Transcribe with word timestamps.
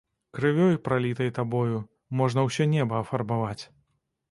Крывёй, 0.37 0.71
пралітай 0.87 1.29
табою, 1.39 1.83
можна 2.23 2.47
ўсё 2.49 2.69
неба 2.75 3.05
афарбаваць. 3.05 3.61